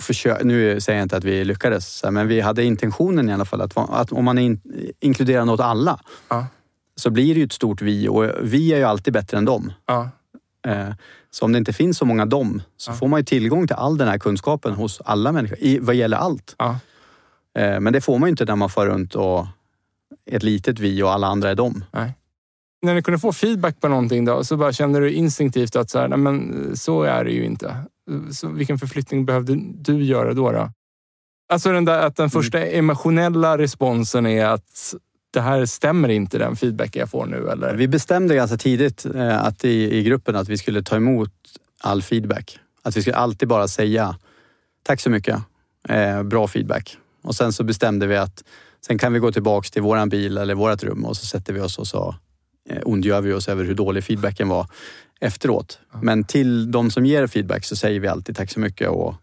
[0.02, 3.62] Försök, nu säger jag inte att vi lyckades, men vi hade intentionen i alla fall
[3.62, 4.62] att, att om man är in,
[5.00, 6.48] inkluderande åt alla Ja.
[6.96, 9.74] så blir det ju ett stort vi och vi är ju alltid bättre än dem.
[9.86, 10.10] Ja.
[10.68, 10.90] Eh,
[11.34, 12.96] Så om det inte finns så många dem så Ja.
[12.96, 16.18] får man ju tillgång till all den här kunskapen hos alla människor i, vad gäller
[16.18, 16.56] allt.
[17.58, 19.48] Eh, Men det får man ju inte när man får runt och
[20.26, 21.84] ett litet vi och alla andra är dem.
[22.82, 26.00] När ni kunde få feedback på någonting då, så bara kände du instinktivt att så,
[26.00, 27.76] här, nej, men, så är det ju inte.
[28.32, 30.52] Så vilken förflyttning behövde du göra då?
[30.52, 30.70] då?
[31.54, 34.96] Alltså den där, att den första emotionella responsen är att
[35.34, 37.50] det här stämmer inte den feedback jag får nu.
[37.50, 37.76] Eller?
[37.76, 41.32] Vi bestämde ganska tidigt eh, att i, i gruppen att vi skulle ta emot
[41.82, 42.60] all feedback.
[42.84, 44.18] Att vi skulle alltid bara säga
[44.84, 45.38] tack så mycket,
[45.90, 46.98] eh, bra feedback.
[47.24, 48.44] Och sen så bestämde vi att
[48.86, 51.60] sen kan vi gå tillbaks till våran bil eller vårat rum och så sätter vi
[51.60, 52.16] oss och så
[52.84, 54.68] ondgör vi oss över hur dålig feedbacken var
[55.22, 55.80] efteråt.
[56.02, 59.16] Men till de som ger feedback så säger vi alltid tack så mycket och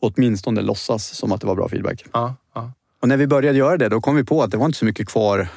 [0.00, 2.04] åtminstone låtsas som att det var bra feedback.
[2.12, 2.72] Ja, ja.
[3.02, 4.84] Och när vi började göra det, då kom vi på att det var inte så
[4.84, 5.48] mycket kvar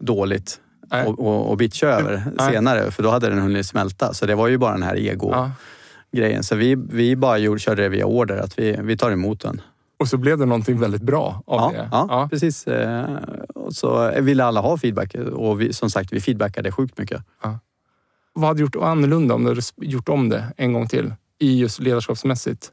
[0.00, 1.06] dåligt Nej.
[1.06, 2.52] och, och, och bitcha över Nej.
[2.52, 4.14] senare, för då hade den hunnit smälta.
[4.14, 6.36] Så det var ju bara den här ego-grejen.
[6.36, 6.42] Ja.
[6.42, 9.60] Så vi, vi bara gjorde, körde det via order, att vi, vi tar emot den.
[9.98, 11.88] Och så blev det någonting väldigt bra av Ja, det.
[11.92, 12.66] ja, precis.
[13.64, 17.22] Eh, så ville alla ha feedback och vi, som sagt, vi feedbackade sjukt mycket.
[18.32, 21.12] Vad hade du gjort annorlunda om du hade gjort om det en gång till?
[21.38, 22.72] I just ledarskapsmässigt.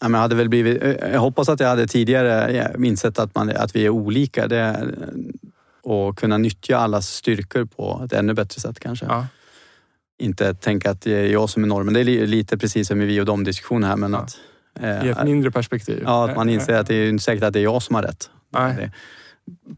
[0.00, 3.18] Ja, men jag, hade väl blivit, eh, jag hoppas att jag hade tidigare eh, insett
[3.18, 4.46] att, man, att vi är olika.
[4.48, 4.88] Det,
[5.82, 9.06] och kunna nyttja allas styrkor på ett ännu bättre sätt kanske.
[9.06, 9.26] Ja.
[10.18, 11.94] Inte tänka att det är jag som är normen.
[11.94, 13.96] Det är li- lite precis som i vi och dem diskussionen här.
[13.96, 14.18] Men Ja.
[14.18, 14.36] att,
[14.80, 16.02] eh, I ett mindre perspektiv.
[16.04, 18.02] ja, att man inser att det är inte säkert att det är jag som har
[18.02, 18.30] rätt.
[18.50, 18.90] Nej.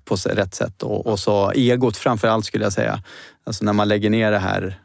[0.05, 0.83] På rätt sätt.
[0.83, 3.02] Och, och så egot framför allt skulle jag säga.
[3.46, 4.81] Alltså när man lägger ner det här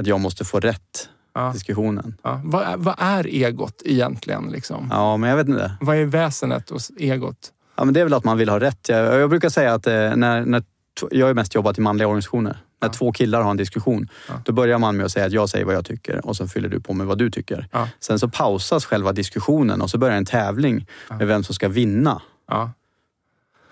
[0.00, 1.50] att jag måste få rätt Ja.
[1.54, 2.16] diskussionen.
[2.22, 2.40] Ja.
[2.44, 4.44] Vad, är- vad är egot egentligen?
[4.52, 4.88] Liksom?
[4.92, 5.72] Ja, men jag vet inte.
[5.80, 7.52] Vad är väsenet hos egot?
[7.76, 8.88] Ja, men det är väl att man vill ha rätt.
[8.88, 10.62] Jag, jag brukar säga att eh, när, när,
[11.10, 12.58] jag har mest jobbat i manliga organisationer.
[12.82, 12.92] När Ja.
[12.92, 14.34] två killar har en diskussion, Ja.
[14.44, 16.68] då börjar man med att säga att jag säger vad jag tycker och så fyller
[16.68, 17.68] du på med vad du tycker.
[18.00, 20.86] Sen så pausas själva diskussionen och så börjar en tävling
[21.18, 22.22] med vem som ska vinna.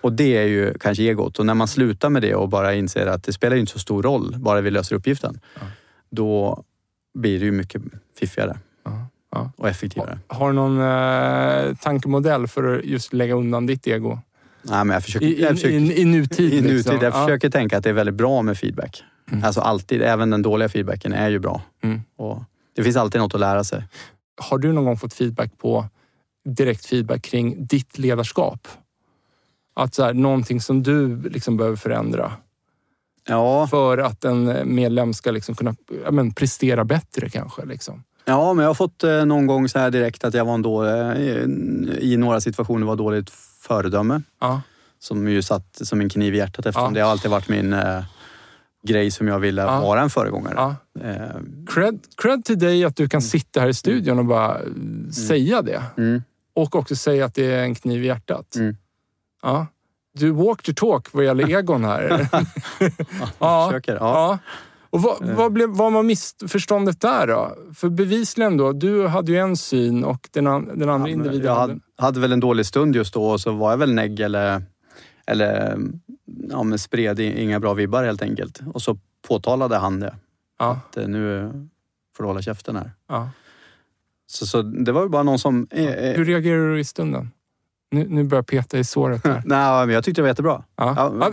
[0.02, 1.38] Och det är ju kanske egot.
[1.38, 4.02] Och när man slutar med det och bara inser att det spelar inte så stor
[4.02, 5.40] roll, bara vi löser uppgiften.
[5.54, 5.60] Ja.
[6.10, 6.62] Då
[7.18, 7.82] blir det ju mycket
[8.18, 9.06] fiffigare Ja.
[9.30, 9.52] Ja.
[9.56, 10.18] och effektivare.
[10.26, 14.18] Har du någon eh, tankemodell för att just lägga undan ditt ego?
[14.62, 16.52] Nej, men jag försöker, I, jag försöker i, i nutid?
[16.54, 16.74] I nutid.
[16.76, 16.94] liksom.
[16.94, 17.24] Jag Ja.
[17.26, 19.02] försöker tänka att det är väldigt bra med feedback.
[19.32, 19.44] Mm.
[19.44, 21.62] Alltså alltid, även den dåliga feedbacken är ju bra.
[21.82, 22.00] Mm.
[22.16, 22.42] Och
[22.76, 23.84] det finns alltid något att lära sig.
[24.40, 25.86] Har du någon gång fått feedback på
[26.48, 28.68] direkt feedback kring ditt ledarskap?
[29.74, 32.32] Att så här, någonting som du liksom behöver förändra
[33.28, 37.64] Ja, för att en medlem ska liksom kunna ja, men, prestera bättre kanske.
[37.64, 38.02] Liksom.
[38.24, 40.62] ja men jag har fått eh, någon gång så här direkt att jag var en
[40.62, 41.42] då, eh,
[41.98, 43.30] i några situationer var dåligt
[43.60, 44.22] föredöme.
[44.40, 44.62] Ja.
[44.98, 46.90] Som ju satt som en kniv i hjärtat eftersom Ja.
[46.90, 48.04] det har alltid varit min eh,
[48.88, 49.80] grej som jag ville Ja.
[49.80, 50.54] vara en föregångare.
[50.56, 50.76] Ja.
[51.00, 51.40] Eh,
[51.74, 54.58] Cred, cred till dig att du kan sitta här i studion och bara
[55.28, 55.82] säga det.
[55.96, 56.22] mm,
[56.54, 58.56] Och också säga att det är en kniv i hjärtat.
[58.56, 58.76] Mm.
[59.42, 59.66] Ja.
[60.14, 62.28] Du walk the talk vad gäller egon här.
[63.38, 63.68] Ja.
[63.68, 63.94] försöker.
[63.94, 64.00] Ja.
[64.00, 64.38] Ja.
[64.90, 67.56] Och vad, vad, blev, vad var missförståndet där då?
[67.74, 71.44] För bevisligen då, du hade ju en syn och den, an, den andra Ja, individen
[71.46, 71.78] jag hade...
[71.98, 74.62] hade, väl en dålig stund just då och så var jag väl negg eller,
[75.26, 75.78] eller
[76.50, 78.60] ja, men spred inga bra vibbar helt enkelt.
[78.74, 80.14] Och så påtalade han det.
[80.58, 81.52] Ja, Att eh, nu
[82.16, 82.90] får du hålla käften här.
[83.08, 83.30] ja.
[84.26, 85.66] Så, så det var ju bara någon som...
[85.70, 87.30] Eh, eh, Hur reagerar du i stunden?
[87.92, 89.42] Nu, nu börjar jag peta i såret här.
[89.46, 90.62] nej, men jag tyckte det var jättebra.
[90.76, 90.94] Ja.
[90.96, 91.30] Ja, Ja,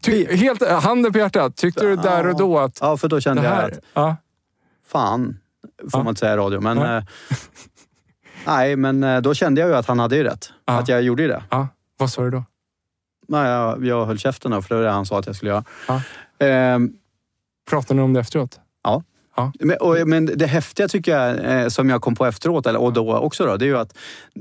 [0.00, 3.42] ty, helt, handen på hjärtat, tyckte du där och då att Ja, för då kände
[3.42, 3.68] jag här...
[3.70, 4.16] att Ja,
[4.86, 5.38] fan,
[5.78, 5.98] får Ja.
[5.98, 6.60] man inte säga i radio.
[6.60, 6.96] Men, Nej.
[6.96, 7.02] eh,
[8.46, 10.52] nej, men eh, då kände jag ju att han hade ju rätt.
[10.64, 10.72] Ja.
[10.78, 11.42] Att jag gjorde ju det.
[11.50, 11.68] ja.
[11.98, 12.44] Vad sa du då?
[13.28, 15.50] Nej, jag, jag höll käften då, för det var det han sa att jag skulle
[15.50, 15.64] göra.
[15.88, 16.00] Ja.
[16.46, 16.92] Ehm,
[17.70, 18.60] Pratade ni om det efteråt?
[19.60, 22.92] Men, och, men det häftiga tycker jag, eh, som jag kom på efteråt, eller, och
[22.92, 23.96] då också, då, det är ju att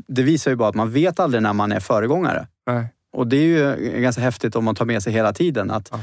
[0.08, 2.48] det visar ju bara att man vet aldrig när man är föregångare.
[2.68, 2.88] Nej.
[3.14, 6.00] Och det är ju ganska häftigt om man tar med sig hela tiden att Ja.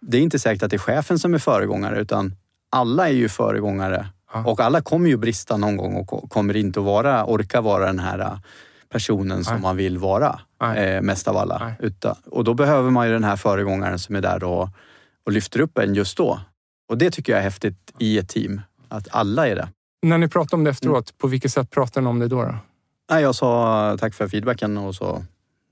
[0.00, 2.34] det är inte säkert att det är chefen som är föregångare, utan
[2.70, 4.06] alla är ju föregångare.
[4.32, 4.44] Ja.
[4.44, 7.86] Och alla kommer ju brista någon gång och ko- kommer inte att vara, orka vara
[7.86, 8.32] den här eh,
[8.92, 9.62] personen som Nej.
[9.62, 10.40] man vill vara
[10.76, 11.72] eh, mest av alla.
[11.78, 14.68] Utan, och då behöver man ju den här föregångaren som är där och,
[15.26, 16.40] och lyfter upp en just då.
[16.88, 19.68] Och det tycker jag är häftigt i ett team, att alla är det.
[20.02, 21.18] När ni pratade om det efteråt, Mm.
[21.18, 22.42] på vilket sätt pratade ni om det då?
[22.42, 22.56] då?
[23.10, 25.24] Nej, jag sa tack för feedbacken och så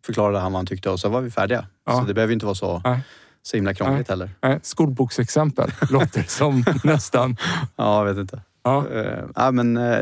[0.07, 1.66] förklarade han vad han tyckte och så var vi färdiga.
[1.87, 1.92] Ja.
[2.01, 3.01] Så det behöver inte vara så, Nej.
[3.42, 4.31] så himla krångligt heller.
[4.42, 7.37] Nej, skolboksexempel låter som nästan.
[7.77, 8.40] Ja, jag vet inte.
[8.64, 10.01] Ja, Eh, ja, men, eh,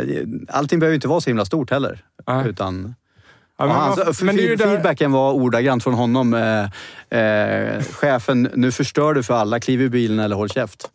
[0.48, 2.04] allting behöver inte vara så himla stort heller.
[2.26, 2.48] nej.
[2.48, 2.94] Utan,
[3.58, 6.34] Ja, men, man- alltså, men ju feed- Feedbacken var ordagrant från honom.
[6.34, 9.60] Eh, eh, chefen, nu förstör du för alla.
[9.60, 10.90] Kliv ur bilen eller håll käft.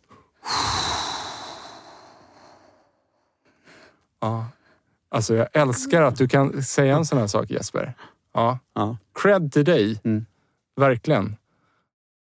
[4.20, 4.46] Ja.
[5.08, 7.94] Alltså jag älskar att du kan säga en sån här sak Jesper.
[8.34, 8.58] Ja.
[8.74, 8.96] Ja.
[9.22, 10.00] Cred till dig.
[10.04, 10.26] Mm.
[10.76, 11.36] Verkligen.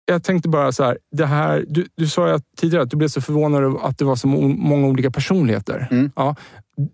[0.06, 3.08] Jag tänkte bara så här, det här du, du sa ju tidigare att du blev
[3.08, 5.88] så förvånad över att det var så många olika personligheter.
[5.92, 6.12] Mm.
[6.16, 6.36] Ja.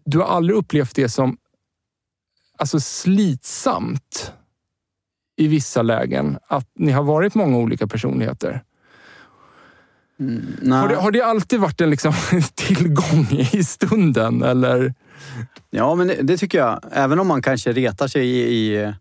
[0.05, 1.37] Du har aldrig upplevt det som
[2.57, 4.33] alltså slitsamt
[5.37, 8.63] i vissa lägen, att ni har varit många olika personligheter.
[10.19, 10.71] Mm.
[10.71, 12.13] Har det, har det alltid varit en liksom
[12.55, 14.43] tillgång i stunden?
[14.43, 14.93] Eller?
[15.69, 16.79] Ja, men det, det tycker jag.
[16.91, 18.39] Även om man kanske retar sig i...
[18.75, 18.93] i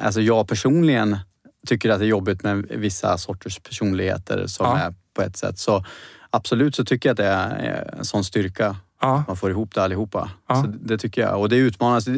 [0.00, 1.18] alltså jag personligen
[1.66, 4.78] tycker att det är jobbigt med vissa sorters personligheter som Ja.
[4.78, 5.58] är på ett sätt.
[5.58, 5.84] Så
[6.30, 8.76] absolut så tycker jag att det är en sån styrka.
[9.00, 10.30] Ja, Man får ihop det allihopa.
[10.48, 10.62] Ja.
[10.62, 11.40] Så det tycker jag.
[11.40, 12.08] Och det utmanas.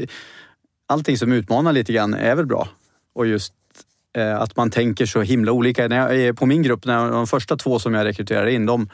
[0.89, 2.69] Allting som utmanar lite grann är väl bra.
[3.15, 3.62] Och just eh,
[4.39, 5.89] att man tänker så himla olika.
[5.89, 8.89] När jag är på min grupp, när de första två som jag rekryterade in, de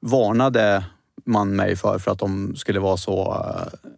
[0.00, 0.84] varnade
[1.26, 3.88] man mig för, för att de skulle vara så eh,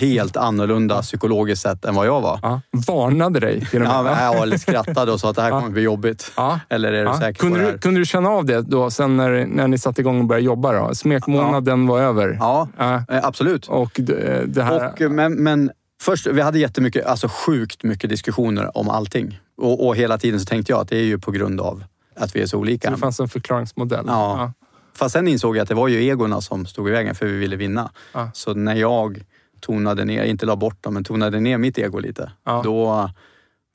[0.00, 2.38] helt annorlunda psykologiskt sett än vad jag var.
[2.42, 2.60] ja.
[2.86, 3.82] Varnade dig till.
[3.82, 6.32] Ja, ja, eller skrattade och sa att det här kommer bli jobbigt.
[6.36, 6.60] Ja.
[6.68, 7.72] Eller är du säker på Kunde, det här?
[7.72, 10.46] du, kunde du känna av det då sen när, när ni satte igång och började
[10.46, 10.72] jobba?
[10.72, 10.94] Då?
[10.94, 12.36] Smekmånaden var över.
[12.40, 13.66] Ja, eh, absolut.
[13.66, 14.92] Och det, det här...
[14.92, 15.70] Och, eh, men, men
[16.02, 19.40] först, vi hade jättemycket, alltså sjukt mycket diskussioner om allting.
[19.60, 21.84] Och, och hela tiden så tänkte jag att det är ju på grund av
[22.16, 22.90] att vi är så så olika.
[22.90, 24.04] det fanns en förklaringsmodell.
[24.06, 24.52] Ja.
[24.96, 27.32] Fast sen insåg jag att det var ju egorna som stod i vägen för vi
[27.38, 27.90] ville vinna.
[28.14, 28.30] Ja.
[28.34, 29.24] Så när jag
[29.60, 32.32] tonade ner, inte la bort dem, men tonade ner mitt ego lite.
[32.44, 32.60] Ja.
[32.64, 33.10] Då,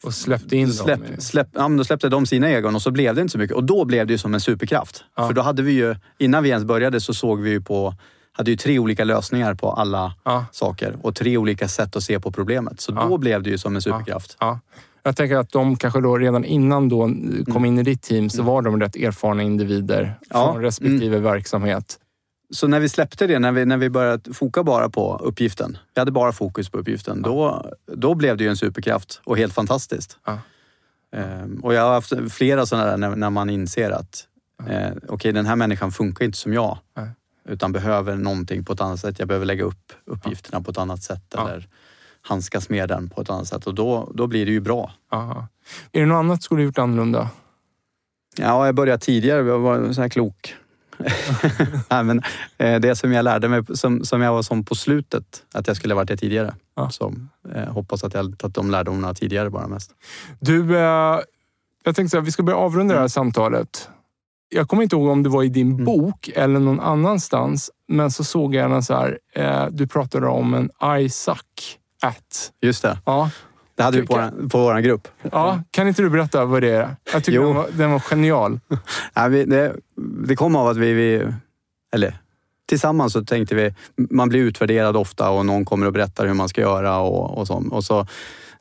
[0.06, 1.22] Och släppte in släpp, dem.
[1.22, 3.56] släpp, ja, men då släppte de sina egon och så blev det inte så mycket.
[3.56, 5.04] Och då blev det ju som en superkraft.
[5.16, 5.28] Ja.
[5.28, 7.96] För då hade vi ju, innan vi ens började så såg vi ju på,
[8.32, 10.46] hade ju tre olika lösningar på alla Ja.
[10.52, 12.82] saker och tre olika sätt att se på problemet.
[12.82, 13.06] Så Ja.
[13.10, 14.38] då blev det ju som en superkraft.
[15.06, 15.10] Ja.
[15.10, 17.10] Jag tänker att de kanske då redan innan då
[17.54, 18.54] kom in i ditt team så Mm.
[18.54, 20.54] var de rätt erfarna individer Ja.
[20.54, 22.00] från respektive verksamhet.
[22.54, 26.02] Så när vi släppte det, när vi, när vi började foka bara på uppgiften, vi
[26.02, 30.18] hade bara fokus på uppgiften, då, då blev det ju en superkraft och helt fantastiskt.
[30.26, 30.40] Ja.
[31.16, 34.28] Ehm, och jag har haft flera sådana där när, när man inser att
[34.70, 36.78] eh, okej, den här människan funkar inte som jag.
[37.50, 39.20] Utan behöver någonting på ett annat sätt.
[39.20, 41.50] Jag behöver lägga upp uppgifterna på ett annat sätt Ja.
[41.50, 41.68] eller
[42.28, 43.68] handskas med den på ett annat sätt.
[43.68, 44.92] Och då, då blir det ju bra.
[45.12, 45.48] Aha.
[45.92, 47.30] Är det något annat skulle du gjort annorlunda?
[48.38, 49.48] Ja, jag började tidigare.
[49.48, 50.56] Jag var så här klok.
[51.90, 52.22] Nej, men,
[52.58, 55.76] eh, det som jag lärde mig, som, som jag var som på slutet, att jag
[55.78, 56.56] skulle ha varit det tidigare.
[56.76, 56.90] Ja.
[56.90, 57.14] Så,
[57.56, 59.92] eh, hoppas att jag tagit de lärdomarna tidigare bara mest.
[60.40, 61.20] Du, eh,
[61.84, 63.90] jag tänkte så här, vi ska börja avrunda det här samtalet.
[64.50, 65.86] Jag kommer inte ihåg om det var i din Mm.
[65.86, 70.54] bok eller någon annanstans, men så såg jag en så här, eh, du pratade om
[70.54, 71.38] en Isaac
[72.06, 72.52] at.
[72.62, 73.30] Just det, Ja,
[73.76, 75.08] det hade vi på, vår- på vår grupp.
[75.32, 76.96] ja, kan inte du berätta vad det är?
[77.14, 78.60] Jag tycker den var, den var genial.
[79.16, 79.76] Nej, vi, det,
[80.28, 81.28] det kom av att vi, vi,
[81.94, 82.18] eller
[82.68, 83.74] tillsammans så tänkte vi,
[84.10, 87.48] man blir utvärderad ofta och någon kommer och berättar hur man ska göra och, och
[87.48, 87.64] så.
[87.72, 88.08] Och så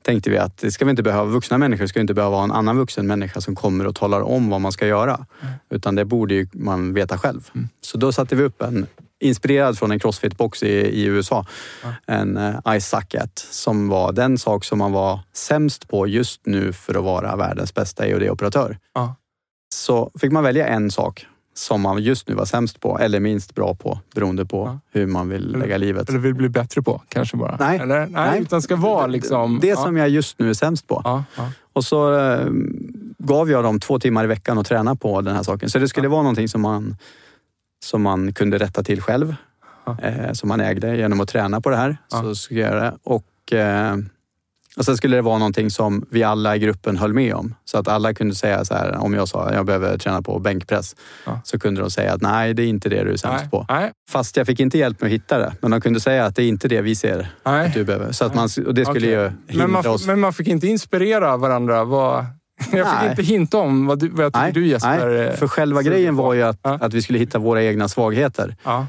[0.02, 2.52] tänkte vi att det ska vi inte behöva, vuxna människor ska inte behöva ha en
[2.52, 5.26] annan vuxen människa som kommer och talar om vad man ska göra.
[5.70, 7.50] Utan det borde ju man veta själv.
[7.54, 7.68] Mm.
[7.80, 8.86] Så då satte vi upp en,
[9.20, 11.46] inspirerad från en crossfit-box i, i USA,
[11.82, 11.88] Ja.
[12.06, 16.94] en uh, Isaac som var den sak som man var sämst på just nu för
[16.94, 18.76] att vara världens bästa EOD-operatör.
[18.94, 19.14] Ja.
[19.74, 23.54] Så fick man välja en sak som man just nu var sämst på eller minst
[23.54, 24.78] bra på beroende på Ja.
[25.00, 26.08] hur man vill lägga livet.
[26.08, 27.56] Eller vill bli bättre på, kanske bara.
[27.60, 27.78] Nej.
[27.78, 28.42] Eller, nej, Nej.
[28.42, 29.58] utan ska vara liksom...
[29.62, 29.76] Det ja.
[29.76, 31.24] som jag just nu är sämst på.
[31.72, 32.46] Och så eh,
[33.18, 35.70] gav jag dem två timmar i veckan att träna på den här saken.
[35.70, 36.96] Så det skulle vara någonting som man,
[37.84, 39.34] som man kunde rätta till själv.
[39.86, 39.96] Ja.
[40.02, 41.96] Eh, som man ägde genom att träna på det här.
[42.10, 42.22] Ja.
[42.22, 42.94] Så skulle jag det.
[43.04, 43.96] Och, eh,
[44.76, 47.54] och sen skulle det vara någonting som vi alla i gruppen höll med om.
[47.64, 50.38] Så att alla kunde säga så här, om jag sa att jag behöver träna på
[50.38, 50.96] bänkpress.
[51.26, 51.40] Ja.
[51.44, 53.66] Så kunde de säga att nej, det är inte det du är sämst Nej, på.
[53.68, 55.52] nej, Fast jag fick inte hjälp med att hitta det.
[55.60, 57.66] Men de kunde säga att det är inte det vi ser nej.
[57.66, 58.12] att du behöver.
[58.12, 59.10] Så att man, och det skulle Okej.
[59.10, 60.06] ju hindra men, man, oss.
[60.06, 61.84] men man fick inte inspirera varandra?
[61.84, 62.26] Vad,
[62.72, 63.10] jag fick Nej.
[63.10, 65.08] inte hinta om vad, du, vad jag tycker Nej, du Jesper...
[65.08, 66.78] Nej, för själva grejen var ju att, Ja.
[66.80, 68.56] att vi skulle hitta våra egna svagheter.
[68.64, 68.86] Ja,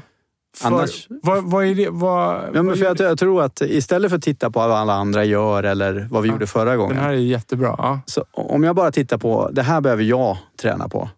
[0.56, 1.88] För, Annars- vad, vad är det?
[1.90, 4.94] Vad, Ja, men för jag, jag tror att istället för att titta på vad alla
[4.94, 6.34] andra gör eller vad vi Ja.
[6.34, 6.96] gjorde förra gången.
[6.96, 7.74] Den här är jättebra.
[7.78, 8.00] Ja.
[8.06, 11.08] Så om jag bara tittar på, det här behöver jag träna på.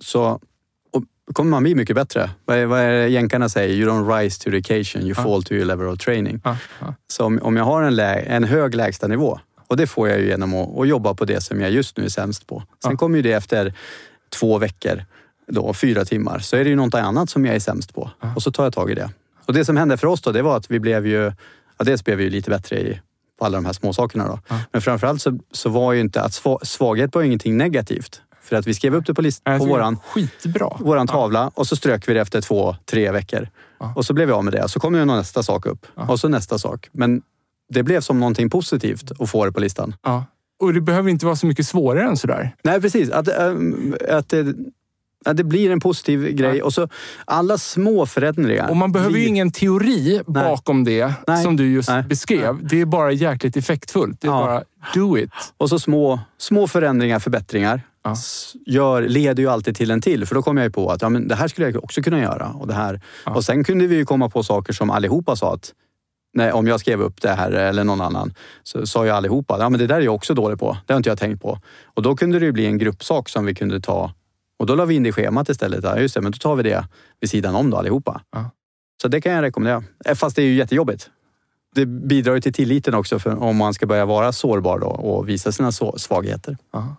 [0.00, 0.40] Så
[1.32, 2.30] kommer man bli mycket bättre.
[2.44, 3.74] Vad är, vad är det jänkarna säger?
[3.74, 6.42] You don't rise to the occasion, you fall to your level of training.
[7.12, 10.26] Så om, om jag har en, lä, en hög lägstanivå, och det får jag ju
[10.26, 12.62] genom att, att jobba på det som jag just nu är sämst på.
[12.82, 12.96] Sen Ja.
[12.96, 13.74] kommer ju det efter
[14.40, 15.04] två veckor,
[15.46, 18.10] då, fyra timmar, så är det ju något annat som jag är sämst på.
[18.20, 18.32] Ja.
[18.36, 19.10] Och så tar jag tag i det.
[19.46, 21.32] Och det som hände för oss då, det var att vi blev ju,
[21.78, 23.00] ja, dels blev vi ju lite bättre i,
[23.38, 24.38] på alla de här små sakerna då.
[24.48, 24.60] Ja.
[24.72, 28.22] Men framförallt så, så var ju inte att sva, svaghet var ingenting negativt.
[28.42, 30.76] För att vi skrev upp det på, list, på våran, Skitbra.
[30.80, 33.48] våran tavla och så strök vi det efter två, tre veckor.
[33.80, 33.92] Ja.
[33.96, 34.68] Och så blev vi av med det.
[34.68, 35.86] Så kom ju nästa sak upp.
[35.94, 36.08] Ja.
[36.08, 36.88] Och så nästa sak.
[36.92, 37.22] Men
[37.68, 39.94] det blev som någonting positivt att få det på listan.
[40.02, 40.24] Ja.
[40.60, 42.54] Och det behöver inte vara så mycket svårare än sådär.
[42.64, 43.10] Nej, precis.
[43.10, 44.54] Att, ähm, att, det,
[45.24, 46.56] att det blir en positiv grej.
[46.56, 46.64] Ja.
[46.64, 46.88] Och så
[47.24, 48.68] alla små förändringar.
[48.70, 51.42] Och man behöver ju blir- ingen teori bakom det Nej.
[51.42, 52.02] som du just Nej.
[52.02, 52.66] beskrev.
[52.68, 54.20] Det är bara jäkligt effektfullt.
[54.20, 54.44] Det är Ja.
[54.46, 54.62] bara
[54.94, 55.30] do it.
[55.56, 57.80] Och så små, små förändringar, förbättringar.
[58.04, 58.14] Ja.
[58.66, 60.26] Gör, leder ju alltid till en till.
[60.26, 62.20] För då kommer jag ju på att ja, men det här skulle jag också kunna
[62.20, 62.46] göra.
[62.48, 63.00] Och, det här.
[63.24, 65.72] Och sen kunde vi ju komma på saker som allihopa sa att
[66.34, 69.68] Nej, om jag skrev upp det här eller någon annan så sa ju allihopa ja,
[69.68, 70.76] men det där är jag också dålig på.
[70.86, 71.58] Det har inte jag tänkt på.
[71.84, 74.12] Och då kunde det ju bli en gruppsak som vi kunde ta
[74.58, 75.84] och då la vi in det i schemat istället.
[75.84, 76.86] Ja, just det, men då tar vi det
[77.20, 78.22] vid sidan om då allihopa.
[78.30, 78.50] Ja.
[79.02, 79.84] Så det kan jag rekommendera.
[80.04, 81.10] Eh, Fast det är ju jättejobbigt.
[81.74, 85.28] Det bidrar ju till tilliten också för om man ska börja vara sårbar då och
[85.28, 86.56] visa sina svagheter.
[86.72, 86.96] Ja.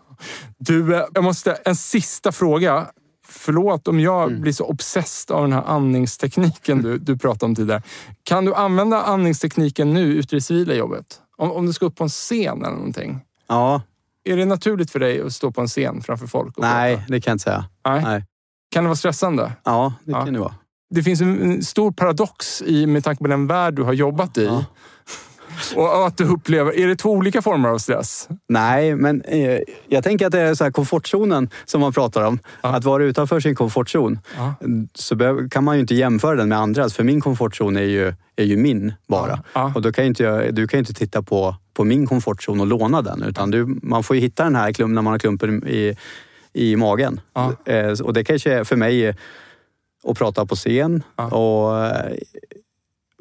[0.58, 1.52] Du, eh, jag måste...
[1.52, 2.88] En sista fråga.
[3.30, 4.42] Förlåt om jag Mm.
[4.42, 7.82] blir så obsessed av den här andningstekniken du, du pratade om tidigare.
[8.24, 11.06] Kan du använda andningstekniken nu ute i det civila jobbet?
[11.38, 13.20] Om, om du ska upp på en scen eller någonting.
[13.48, 13.82] Ja,
[14.24, 16.54] Är det naturligt för dig att stå på en scen framför folk?
[16.58, 17.12] Nej, prata?
[17.12, 17.66] det kan jag inte säga.
[17.86, 18.02] nej.
[18.04, 18.26] nej.
[18.72, 19.52] Kan det vara stressande?
[19.64, 20.26] Ja, det Ja.
[20.26, 20.54] kan det vara.
[20.90, 24.38] Det finns en en stor paradox i, med tanke på den värld du har jobbat
[24.38, 24.46] i.
[24.46, 24.66] Ja.
[25.76, 26.80] Och att du upplever...
[26.80, 28.30] Är det två olika former av stress?
[28.48, 32.40] Nej, men eh, jag tänker att det är så här komfortzonen som man pratar om.
[32.62, 32.76] Ja.
[32.76, 34.20] Att vara utanför sin komfortzon.
[34.38, 34.56] Ja.
[34.94, 36.94] Så kan man ju inte jämföra den med andras.
[36.94, 39.44] För min komfortzon är ju, är ju min bara.
[39.54, 39.72] Ja.
[39.76, 42.60] Och då kan ju inte jag, du kan ju inte titta på, på min komfortzon
[42.62, 43.24] och låna den.
[43.24, 45.98] Utan du, man får ju hitta den här klumpen när man har klumpen i,
[46.54, 47.22] i magen.
[47.66, 49.16] Eh, och det kanske är för mig
[50.08, 51.04] att prata på scen.
[51.16, 51.74] Och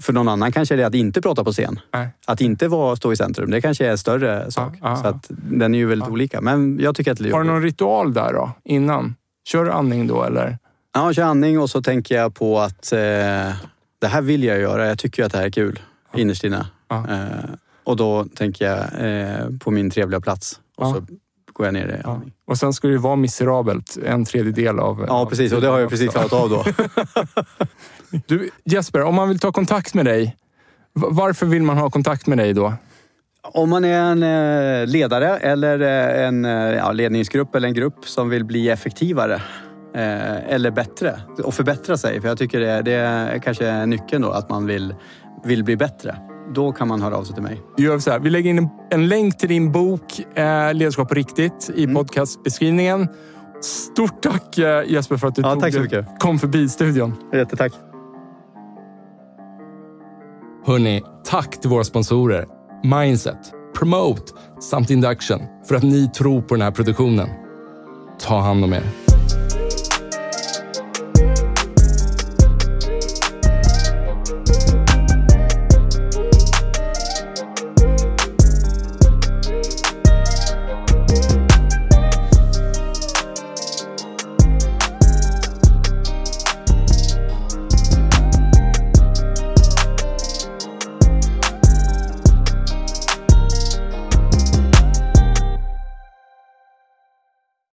[0.03, 1.81] för någon annan kanske det är att inte prata på scen.
[1.93, 2.09] Nej.
[2.27, 4.73] Att inte vara, stå i centrum, det kanske är en större sak.
[4.83, 5.11] ja, så ja.
[5.11, 6.13] att den är ju väldigt Ja.
[6.13, 6.41] olika.
[6.41, 8.51] Men jag tycker att det Har du någon ritual där då?
[8.65, 9.15] Innan?
[9.49, 10.59] Kör du andning då eller?
[10.95, 12.99] Ja, jag kör andning och så tänker jag på att eh,
[14.01, 14.87] det här vill jag göra.
[14.89, 15.81] Jag tycker att det här är kul
[16.15, 16.67] innerst inne.
[16.89, 17.05] Ja.
[17.11, 17.27] Eh,
[17.85, 20.95] och då tänker jag eh, på min trevliga plats och Ja.
[20.95, 21.01] så
[21.53, 22.11] går jag ner i Ja.
[22.13, 22.33] andning.
[22.47, 23.97] Och sen ska det ju vara miserabelt.
[24.07, 25.05] En tredjedel av...
[25.09, 25.53] Ja, av precis.
[25.53, 26.65] Och det har jag precis klarat av då.
[28.27, 30.37] Du Jesper, om man vill ta kontakt med dig.
[30.93, 32.73] Varför vill man ha kontakt med dig då?
[33.43, 38.05] Om man är en eh, ledare eller eh, en eh, ja, ledningsgrupp eller en grupp
[38.05, 39.43] som vill bli effektivare
[40.49, 42.21] eller bättre och förbättra sig.
[42.21, 44.95] För jag tycker det, det är kanske nyckeln då, att man vill,
[45.45, 46.17] vill bli bättre.
[46.55, 47.61] Då kan man höra av sig till mig.
[47.77, 51.15] Vi gör så här, vi lägger in en, länk till din bok eh, Ledarskap på
[51.15, 51.97] riktigt i Mm.
[51.97, 53.09] podcastbeskrivningen.
[53.63, 57.15] Stort tack Jesper för att du Ja, kom förbi studion.
[57.33, 57.73] Jättetack.
[60.69, 62.47] Hörni, tack till våra sponsorer
[62.85, 63.39] Mindset,
[63.79, 67.29] Promote samt Induction för att ni tror på den här produktionen.
[68.21, 68.83] Ta hand om er.